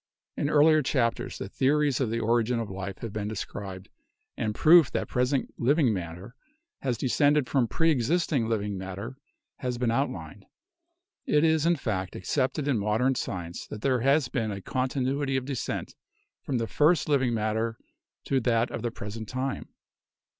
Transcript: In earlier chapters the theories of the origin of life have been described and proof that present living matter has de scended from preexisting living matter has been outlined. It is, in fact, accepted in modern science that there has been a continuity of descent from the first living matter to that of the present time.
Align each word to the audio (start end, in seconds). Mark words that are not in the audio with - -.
In 0.35 0.49
earlier 0.49 0.81
chapters 0.81 1.37
the 1.37 1.47
theories 1.47 1.99
of 2.01 2.09
the 2.09 2.19
origin 2.19 2.59
of 2.59 2.71
life 2.71 2.97
have 3.01 3.13
been 3.13 3.27
described 3.27 3.87
and 4.35 4.55
proof 4.55 4.89
that 4.93 5.07
present 5.07 5.53
living 5.59 5.93
matter 5.93 6.33
has 6.79 6.97
de 6.97 7.05
scended 7.05 7.47
from 7.47 7.67
preexisting 7.67 8.49
living 8.49 8.79
matter 8.79 9.17
has 9.57 9.77
been 9.77 9.91
outlined. 9.91 10.47
It 11.27 11.43
is, 11.43 11.67
in 11.67 11.75
fact, 11.75 12.15
accepted 12.15 12.67
in 12.67 12.79
modern 12.79 13.13
science 13.13 13.67
that 13.67 13.81
there 13.83 13.99
has 14.01 14.27
been 14.27 14.49
a 14.49 14.59
continuity 14.59 15.37
of 15.37 15.45
descent 15.45 15.93
from 16.41 16.57
the 16.57 16.65
first 16.65 17.07
living 17.07 17.35
matter 17.35 17.77
to 18.25 18.39
that 18.39 18.71
of 18.71 18.81
the 18.81 18.89
present 18.89 19.29
time. 19.29 19.69